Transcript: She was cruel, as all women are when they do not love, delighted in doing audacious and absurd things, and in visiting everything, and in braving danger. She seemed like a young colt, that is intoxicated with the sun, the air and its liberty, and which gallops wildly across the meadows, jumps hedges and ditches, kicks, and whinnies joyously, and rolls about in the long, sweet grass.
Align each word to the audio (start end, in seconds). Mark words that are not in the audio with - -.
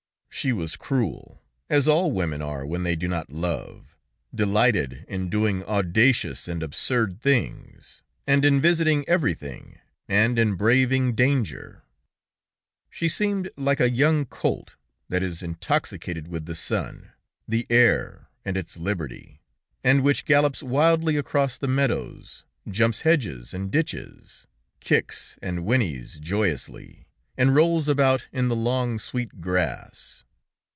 She 0.33 0.53
was 0.53 0.77
cruel, 0.77 1.43
as 1.69 1.87
all 1.87 2.13
women 2.13 2.41
are 2.41 2.65
when 2.65 2.81
they 2.83 2.95
do 2.95 3.07
not 3.07 3.29
love, 3.31 3.95
delighted 4.33 5.05
in 5.07 5.29
doing 5.29 5.63
audacious 5.65 6.47
and 6.47 6.63
absurd 6.63 7.21
things, 7.21 8.01
and 8.25 8.43
in 8.43 8.59
visiting 8.61 9.07
everything, 9.09 9.77
and 10.07 10.39
in 10.39 10.55
braving 10.55 11.13
danger. 11.13 11.83
She 12.89 13.07
seemed 13.09 13.51
like 13.55 13.79
a 13.81 13.91
young 13.91 14.25
colt, 14.25 14.77
that 15.09 15.21
is 15.21 15.43
intoxicated 15.43 16.27
with 16.29 16.45
the 16.45 16.55
sun, 16.55 17.11
the 17.47 17.67
air 17.69 18.29
and 18.45 18.55
its 18.57 18.77
liberty, 18.77 19.41
and 19.83 20.01
which 20.01 20.25
gallops 20.25 20.63
wildly 20.63 21.17
across 21.17 21.57
the 21.57 21.67
meadows, 21.67 22.45
jumps 22.67 23.01
hedges 23.01 23.53
and 23.53 23.69
ditches, 23.69 24.47
kicks, 24.79 25.37
and 25.43 25.65
whinnies 25.65 26.19
joyously, 26.19 27.05
and 27.37 27.55
rolls 27.55 27.87
about 27.87 28.27
in 28.31 28.47
the 28.49 28.55
long, 28.55 28.99
sweet 28.99 29.39
grass. 29.39 30.23